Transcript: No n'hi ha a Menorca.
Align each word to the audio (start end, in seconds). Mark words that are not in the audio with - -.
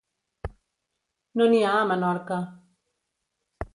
No 1.41 1.47
n'hi 1.51 1.61
ha 1.67 1.75
a 1.81 1.85
Menorca. 1.93 2.41